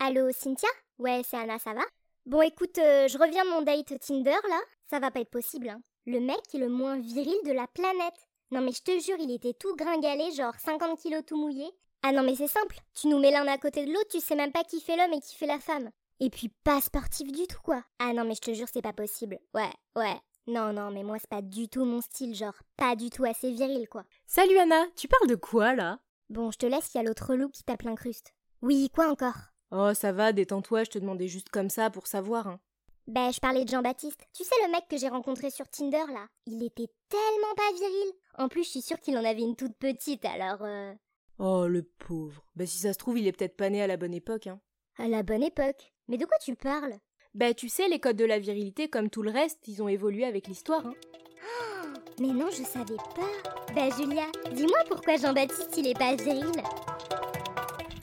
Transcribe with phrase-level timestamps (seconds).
[0.00, 0.68] Allô, Cynthia?
[0.98, 1.82] Ouais, c'est Anna, ça va?
[2.24, 4.60] Bon, écoute, euh, je reviens de mon date Tinder là.
[4.88, 5.80] Ça va pas être possible, hein.
[6.06, 8.28] Le mec est le moins viril de la planète.
[8.52, 11.68] Non, mais je te jure, il était tout gringalé, genre 50 kilos tout mouillé.
[12.02, 12.78] Ah non, mais c'est simple.
[12.94, 15.12] Tu nous mets l'un à côté de l'autre, tu sais même pas qui fait l'homme
[15.12, 15.90] et qui fait la femme.
[16.20, 17.82] Et puis pas sportif du tout, quoi.
[17.98, 19.40] Ah non, mais je te jure, c'est pas possible.
[19.52, 20.16] Ouais, ouais.
[20.46, 23.50] Non, non, mais moi, c'est pas du tout mon style, genre pas du tout assez
[23.50, 24.04] viril, quoi.
[24.26, 25.98] Salut Anna, tu parles de quoi là?
[26.30, 28.32] Bon, je te laisse, il y a l'autre loup qui tape l'incruste.
[28.62, 29.50] Oui, quoi encore?
[29.70, 32.46] Oh, ça va, détends-toi, je te demandais juste comme ça pour savoir.
[32.46, 32.60] Hein.
[33.06, 34.26] Ben, je parlais de Jean-Baptiste.
[34.34, 38.12] Tu sais, le mec que j'ai rencontré sur Tinder, là Il était tellement pas viril.
[38.36, 40.58] En plus, je suis sûre qu'il en avait une toute petite, alors...
[40.62, 40.94] Euh...
[41.38, 42.44] Oh, le pauvre.
[42.56, 44.60] Ben, si ça se trouve, il est peut-être pas né à la bonne époque, hein.
[44.98, 46.94] À la bonne époque Mais de quoi tu parles?
[47.34, 50.24] Ben, tu sais, les codes de la virilité, comme tout le reste, ils ont évolué
[50.24, 50.94] avec l'histoire, hein.
[51.42, 51.86] Oh,
[52.20, 53.72] mais non, je savais pas.
[53.74, 56.50] Ben, Julia, dis-moi pourquoi Jean-Baptiste, il est pas viril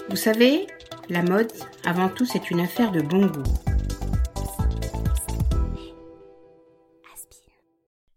[0.09, 0.67] Vous savez,
[1.09, 1.51] la mode,
[1.85, 3.43] avant tout, c'est une affaire de bon goût.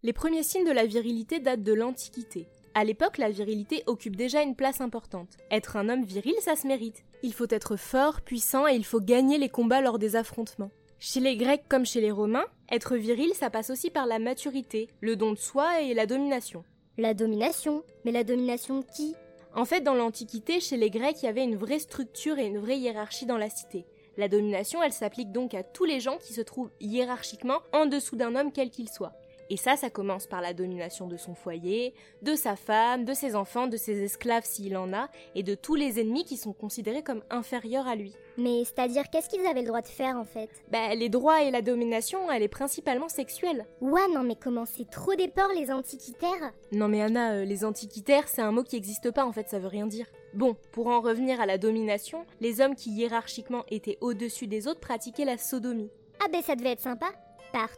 [0.02, 2.46] Les premiers signes de la virilité datent de l'Antiquité.
[2.74, 5.36] À l'époque, la virilité occupe déjà une place importante.
[5.50, 7.04] Être un homme viril, ça se mérite.
[7.22, 10.70] Il faut être fort, puissant et il faut gagner les combats lors des affrontements.
[11.00, 14.88] Chez les Grecs comme chez les Romains, être viril, ça passe aussi par la maturité,
[15.00, 16.64] le don de soi et la domination.
[16.96, 19.14] La domination Mais la domination de qui?
[19.58, 22.58] En fait, dans l'Antiquité, chez les Grecs, il y avait une vraie structure et une
[22.58, 23.86] vraie hiérarchie dans la cité.
[24.16, 28.14] La domination, elle s'applique donc à tous les gens qui se trouvent hiérarchiquement en dessous
[28.14, 29.14] d'un homme quel qu'il soit.
[29.50, 31.92] Et ça, ça commence par la domination de son foyer,
[32.22, 35.74] de sa femme, de ses enfants, de ses esclaves s'il en a, et de tous
[35.74, 38.14] les ennemis qui sont considérés comme inférieurs à lui.
[38.38, 40.48] Mais c'est-à-dire, qu'est-ce qu'ils avaient le droit de faire en fait?
[40.70, 43.66] Bah, les droits et la domination, elle est principalement sexuelle.
[43.80, 46.52] Ouais, non, mais comment c'est trop des porcs les antiquitaires?
[46.72, 49.58] Non, mais Anna, euh, les antiquitaires, c'est un mot qui n'existe pas en fait, ça
[49.58, 50.06] veut rien dire.
[50.32, 54.80] Bon, pour en revenir à la domination, les hommes qui hiérarchiquement étaient au-dessus des autres
[54.80, 55.90] pratiquaient la sodomie.
[56.24, 57.06] Ah, ben ça devait être sympa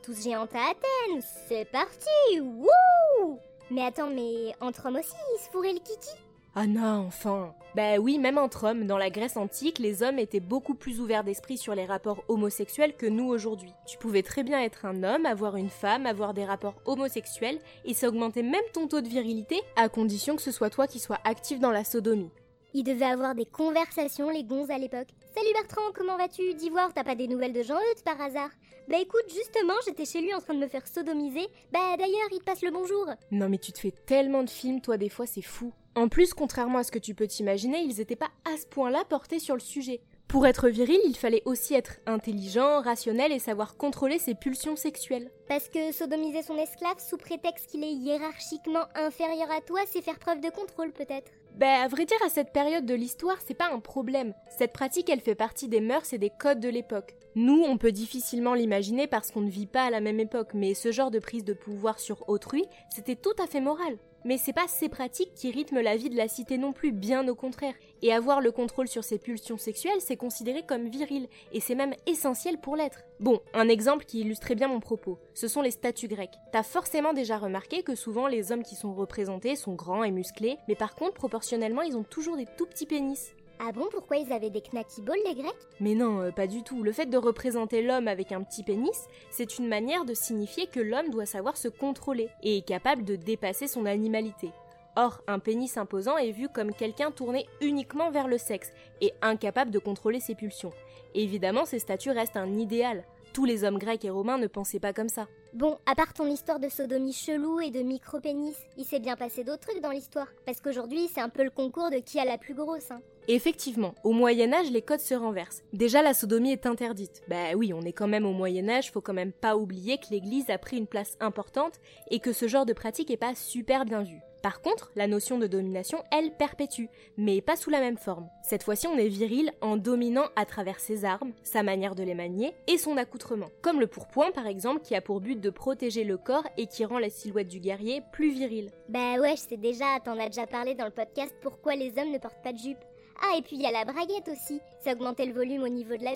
[0.02, 3.38] tous géante à Athènes, c'est parti, wouh
[3.70, 6.10] Mais attends, mais entre hommes aussi, ils se fourraient le kiki?
[6.56, 10.40] Ah non, enfin Bah oui, même entre hommes, dans la Grèce antique, les hommes étaient
[10.40, 13.72] beaucoup plus ouverts d'esprit sur les rapports homosexuels que nous aujourd'hui.
[13.86, 17.94] Tu pouvais très bien être un homme, avoir une femme, avoir des rapports homosexuels, et
[17.94, 21.20] ça augmentait même ton taux de virilité, à condition que ce soit toi qui sois
[21.22, 22.32] actif dans la sodomie.
[22.74, 25.08] Ils devaient avoir des conversations, les gonzes à l'époque.
[25.36, 28.50] Salut Bertrand, comment vas-tu D'Ivoire, t'as pas des nouvelles de Jean-Eudes par hasard?
[28.88, 31.46] Bah écoute, justement, j'étais chez lui en train de me faire sodomiser.
[31.72, 33.06] Bah d'ailleurs, il te passe le bonjour.
[33.30, 35.72] Non mais tu te fais tellement de films, toi, des fois, c'est fou.
[35.96, 39.04] En plus, contrairement à ce que tu peux t'imaginer, ils étaient pas à ce point-là
[39.08, 40.00] portés sur le sujet.
[40.28, 45.28] Pour être viril, il fallait aussi être intelligent, rationnel et savoir contrôler ses pulsions sexuelles.
[45.48, 50.20] Parce que sodomiser son esclave sous prétexte qu'il est hiérarchiquement inférieur à toi, c'est faire
[50.20, 51.32] preuve de contrôle peut-être.
[51.56, 54.32] Ben, à vrai dire, à cette période de l'histoire, c'est pas un problème.
[54.56, 57.16] Cette pratique, elle fait partie des mœurs et des codes de l'époque.
[57.34, 60.74] Nous, on peut difficilement l'imaginer parce qu'on ne vit pas à la même époque, mais
[60.74, 63.98] ce genre de prise de pouvoir sur autrui, c'était tout à fait moral.
[64.24, 67.26] Mais c'est pas ces pratiques qui rythment la vie de la cité non plus, bien
[67.28, 67.74] au contraire.
[68.02, 71.94] Et avoir le contrôle sur ses pulsions sexuelles, c'est considéré comme viril, et c'est même
[72.06, 73.00] essentiel pour l'être.
[73.18, 76.38] Bon, un exemple qui illustrait bien mon propos, ce sont les statues grecques.
[76.52, 80.56] T'as forcément déjà remarqué que souvent les hommes qui sont représentés sont grands et musclés,
[80.68, 83.34] mais par contre, proportionnellement, ils ont toujours des tout petits pénis.
[83.62, 85.52] Ah bon, pourquoi ils avaient des knacky balls, les Grecs?
[85.80, 86.82] Mais non, euh, pas du tout.
[86.82, 90.80] Le fait de représenter l'homme avec un petit pénis, c'est une manière de signifier que
[90.80, 94.50] l'homme doit savoir se contrôler et est capable de dépasser son animalité.
[94.96, 98.72] Or, un pénis imposant est vu comme quelqu'un tourné uniquement vers le sexe
[99.02, 100.72] et incapable de contrôler ses pulsions.
[101.14, 103.04] évidemment, ces statues restent un idéal.
[103.32, 105.28] Tous les hommes grecs et romains ne pensaient pas comme ça.
[105.52, 109.44] Bon, à part ton histoire de sodomie chelou et de micro-pénis, il s'est bien passé
[109.44, 110.26] d'autres trucs dans l'histoire.
[110.46, 112.90] Parce qu'aujourd'hui, c'est un peu le concours de qui a la plus grosse.
[112.90, 113.00] Hein.
[113.28, 115.62] Effectivement, au Moyen Âge, les codes se renversent.
[115.72, 117.22] Déjà, la sodomie est interdite.
[117.28, 120.10] Bah oui, on est quand même au Moyen Âge, faut quand même pas oublier que
[120.10, 121.80] l'Église a pris une place importante
[122.10, 124.20] et que ce genre de pratique est pas super bien vu.
[124.42, 126.86] Par contre, la notion de domination, elle, perpétue,
[127.16, 128.28] mais pas sous la même forme.
[128.42, 132.14] Cette fois-ci, on est viril en dominant à travers ses armes, sa manière de les
[132.14, 133.48] manier et son accoutrement.
[133.60, 136.84] Comme le pourpoint, par exemple, qui a pour but de protéger le corps et qui
[136.84, 138.70] rend la silhouette du guerrier plus virile.
[138.88, 142.12] Bah ouais, je sais déjà, t'en as déjà parlé dans le podcast pourquoi les hommes
[142.12, 142.78] ne portent pas de jupe.
[143.22, 145.96] Ah, et puis il y a la braguette aussi, ça augmentait le volume au niveau
[145.96, 146.12] de la...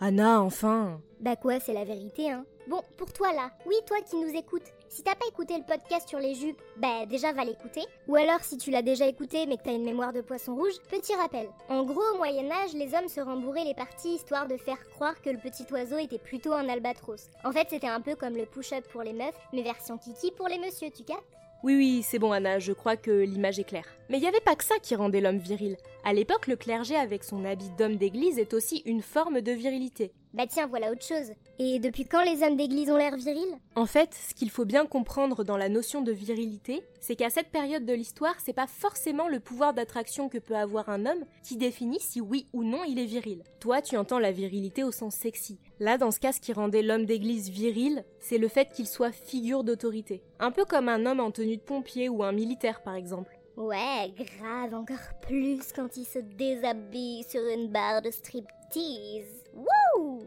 [0.00, 2.44] Anna, enfin Bah quoi, c'est la vérité, hein.
[2.68, 6.08] Bon, pour toi là, oui, toi qui nous écoutes, si t'as pas écouté le podcast
[6.08, 7.82] sur les jupes, bah déjà va l'écouter.
[8.06, 10.74] Ou alors si tu l'as déjà écouté mais que t'as une mémoire de poisson rouge,
[10.90, 11.48] petit rappel.
[11.68, 15.30] En gros, au Moyen-Âge, les hommes se rembourraient les parties histoire de faire croire que
[15.30, 17.28] le petit oiseau était plutôt un albatros.
[17.44, 20.48] En fait, c'était un peu comme le push-up pour les meufs, mais version kiki pour
[20.48, 21.22] les messieurs, tu captes?
[21.64, 23.88] Oui, oui, c'est bon, Anna, je crois que l'image est claire.
[24.08, 25.76] Mais il avait pas que ça qui rendait l'homme viril.
[26.04, 30.12] À l'époque, le clergé avec son habit d'homme d'église est aussi une forme de virilité.
[30.34, 31.32] Bah tiens, voilà autre chose.
[31.58, 34.84] Et depuis quand les hommes d'église ont l'air virils En fait, ce qu'il faut bien
[34.84, 39.28] comprendre dans la notion de virilité, c'est qu'à cette période de l'histoire, c'est pas forcément
[39.28, 42.98] le pouvoir d'attraction que peut avoir un homme qui définit si oui ou non il
[42.98, 43.42] est viril.
[43.58, 45.58] Toi, tu entends la virilité au sens sexy.
[45.80, 49.12] Là, dans ce cas, ce qui rendait l'homme d'église viril, c'est le fait qu'il soit
[49.12, 50.22] figure d'autorité.
[50.40, 53.37] Un peu comme un homme en tenue de pompier ou un militaire, par exemple.
[53.58, 59.42] Ouais, grave, encore plus quand il se déshabille sur une barre de striptease.
[59.52, 60.22] Wouh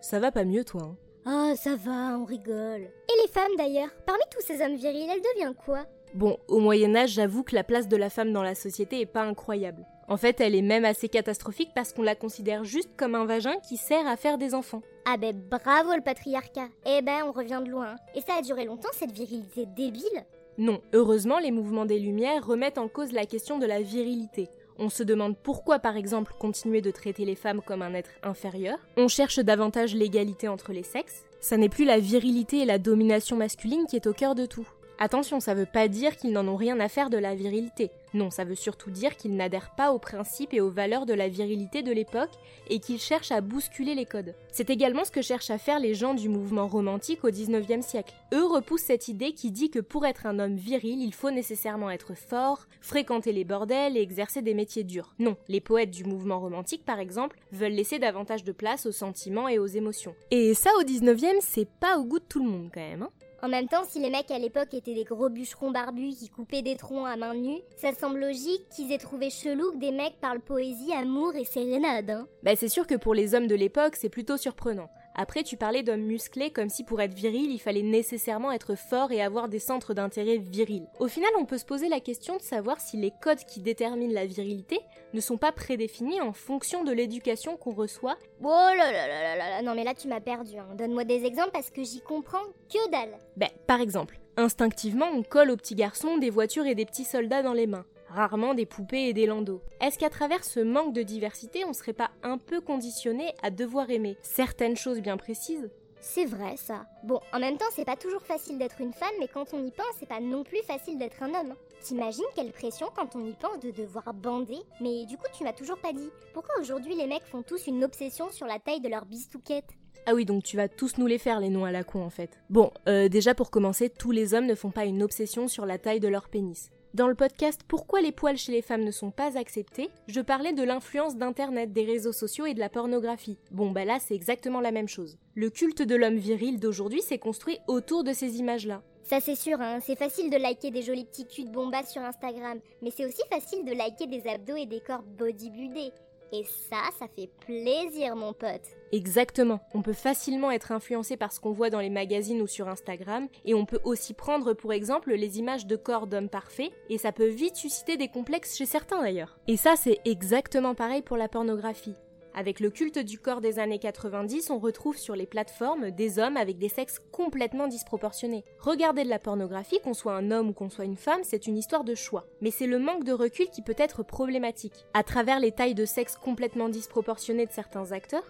[0.00, 0.96] Ça va pas mieux, toi, hein?
[1.26, 2.82] Ah, ça va, on rigole.
[2.82, 3.90] Et les femmes d'ailleurs?
[4.06, 5.84] Parmi tous ces hommes virils, elles deviennent quoi?
[6.14, 9.22] Bon, au Moyen-Âge, j'avoue que la place de la femme dans la société est pas
[9.22, 9.84] incroyable.
[10.06, 13.58] En fait, elle est même assez catastrophique parce qu'on la considère juste comme un vagin
[13.68, 14.82] qui sert à faire des enfants.
[15.06, 17.96] Ah ben bravo le patriarcat Eh ben on revient de loin.
[18.14, 20.24] Et ça a duré longtemps cette virilité débile?
[20.60, 24.50] Non, heureusement, les mouvements des Lumières remettent en cause la question de la virilité.
[24.78, 28.76] On se demande pourquoi, par exemple, continuer de traiter les femmes comme un être inférieur.
[28.98, 31.24] On cherche davantage l'égalité entre les sexes.
[31.40, 34.68] Ça n'est plus la virilité et la domination masculine qui est au cœur de tout.
[34.98, 37.90] Attention, ça veut pas dire qu'ils n'en ont rien à faire de la virilité.
[38.14, 41.28] Non, ça veut surtout dire qu'ils n'adhèrent pas aux principes et aux valeurs de la
[41.28, 42.30] virilité de l'époque
[42.68, 44.34] et qu'ils cherchent à bousculer les codes.
[44.52, 48.14] C'est également ce que cherchent à faire les gens du mouvement romantique au 19e siècle.
[48.34, 51.90] Eux repoussent cette idée qui dit que pour être un homme viril, il faut nécessairement
[51.90, 55.14] être fort, fréquenter les bordels et exercer des métiers durs.
[55.18, 59.48] Non, les poètes du mouvement romantique, par exemple, veulent laisser davantage de place aux sentiments
[59.48, 60.14] et aux émotions.
[60.30, 63.10] Et ça, au 19e, c'est pas au goût de tout le monde quand même, hein
[63.42, 66.62] En même temps, si les mecs à l'époque étaient des gros bûcherons barbus qui coupaient
[66.62, 70.18] des troncs à main nue, ça semble logique qu'ils aient trouvé chelou que des mecs
[70.20, 72.26] parlent poésie, amour et sérénade, hein.
[72.42, 74.88] Bah c'est sûr que pour les hommes de l'époque, c'est plutôt surprenant.
[75.14, 79.12] Après, tu parlais d'hommes musclés comme si pour être viril, il fallait nécessairement être fort
[79.12, 80.86] et avoir des centres d'intérêt virils.
[80.98, 84.14] Au final, on peut se poser la question de savoir si les codes qui déterminent
[84.14, 84.78] la virilité
[85.12, 88.16] ne sont pas prédéfinis en fonction de l'éducation qu'on reçoit.
[88.42, 90.68] Oh là là là là non mais là tu m'as perdu, hein.
[90.78, 92.38] Donne-moi des exemples parce que j'y comprends
[92.72, 93.18] que dalle.
[93.36, 97.42] Ben, par exemple, instinctivement, on colle aux petits garçons des voitures et des petits soldats
[97.42, 99.62] dans les mains rarement des poupées et des landaux.
[99.80, 103.90] Est-ce qu'à travers ce manque de diversité, on serait pas un peu conditionné à devoir
[103.90, 105.70] aimer certaines choses bien précises?
[106.00, 106.86] C'est vrai ça.
[107.04, 109.70] Bon, en même temps, c'est pas toujours facile d'être une femme, mais quand on y
[109.70, 111.54] pense, c'est pas non plus facile d'être un homme.
[111.82, 114.58] T'imagines quelle pression quand on y pense de devoir bander?
[114.80, 116.10] Mais du coup, tu m'as toujours pas dit.
[116.34, 119.70] Pourquoi aujourd'hui les mecs font tous une obsession sur la taille de leur bistouquette?
[120.06, 122.10] Ah oui, donc tu vas tous nous les faire, les noms à la con, en
[122.10, 122.38] fait.
[122.50, 125.78] Bon, euh, déjà pour commencer, tous les hommes ne font pas une obsession sur la
[125.78, 126.70] taille de leur pénis.
[126.92, 130.52] Dans le podcast Pourquoi les poils chez les femmes ne sont pas acceptés, je parlais
[130.52, 133.38] de l'influence d'Internet, des réseaux sociaux et de la pornographie.
[133.52, 135.16] Bon, bah là, c'est exactement la même chose.
[135.34, 138.82] Le culte de l'homme viril d'aujourd'hui s'est construit autour de ces images-là.
[139.10, 142.60] Ça c'est sûr, hein, c'est facile de liker des jolis petits culs de sur Instagram,
[142.80, 145.90] mais c'est aussi facile de liker des abdos et des corps bodybuildés.
[146.32, 148.62] Et ça, ça fait plaisir, mon pote.
[148.92, 149.58] Exactement.
[149.74, 153.26] On peut facilement être influencé par ce qu'on voit dans les magazines ou sur Instagram,
[153.44, 157.10] et on peut aussi prendre pour exemple les images de corps d'hommes parfaits, et ça
[157.10, 159.40] peut vite susciter des complexes chez certains d'ailleurs.
[159.48, 161.96] Et ça, c'est exactement pareil pour la pornographie.
[162.34, 166.36] Avec le culte du corps des années 90, on retrouve sur les plateformes des hommes
[166.36, 168.44] avec des sexes complètement disproportionnés.
[168.60, 171.58] Regarder de la pornographie, qu'on soit un homme ou qu'on soit une femme, c'est une
[171.58, 172.26] histoire de choix.
[172.40, 174.86] Mais c'est le manque de recul qui peut être problématique.
[174.94, 178.24] À travers les tailles de sexe complètement disproportionnées de certains acteurs,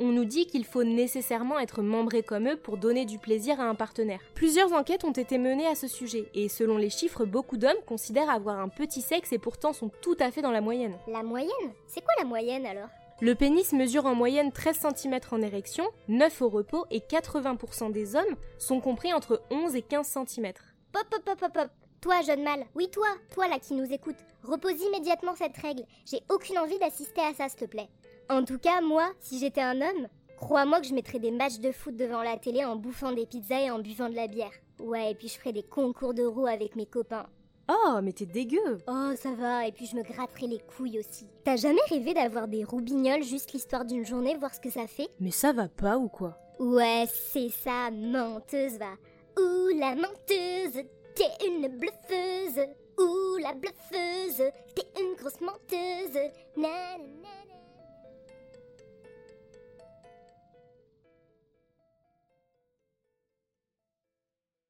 [0.00, 3.64] on nous dit qu'il faut nécessairement être membré comme eux pour donner du plaisir à
[3.64, 4.20] un partenaire.
[4.34, 8.30] Plusieurs enquêtes ont été menées à ce sujet, et selon les chiffres, beaucoup d'hommes considèrent
[8.30, 10.96] avoir un petit sexe et pourtant sont tout à fait dans la moyenne.
[11.06, 11.50] La moyenne?
[11.86, 12.88] C'est quoi la moyenne alors?
[13.22, 18.16] Le pénis mesure en moyenne 13 cm en érection, 9 au repos et 80% des
[18.16, 20.52] hommes sont compris entre 11 et 15 cm.
[20.90, 21.68] Pop pop pop pop pop
[22.00, 25.84] Toi, jeune mâle, oui toi, toi là qui nous écoute, repose immédiatement cette règle.
[26.04, 27.88] J'ai aucune envie d'assister à ça, s'il te plaît.
[28.28, 31.70] En tout cas, moi, si j'étais un homme, crois-moi que je mettrais des matchs de
[31.70, 34.50] foot devant la télé en bouffant des pizzas et en buvant de la bière.
[34.80, 37.26] Ouais, et puis je ferais des concours de roues avec mes copains.
[37.68, 41.26] Oh, mais t'es dégueu Oh, ça va, et puis je me gratterai les couilles aussi.
[41.44, 45.08] T'as jamais rêvé d'avoir des roubignoles juste l'histoire d'une journée, voir ce que ça fait?
[45.20, 46.36] Mais ça va pas ou quoi?
[46.58, 48.92] Ouais, c'est ça, menteuse, va.
[49.38, 52.66] Ouh, la menteuse, t'es une bluffeuse.
[52.98, 56.30] Ouh, la bluffeuse, t'es une grosse menteuse.
[56.56, 57.41] Na, na, na.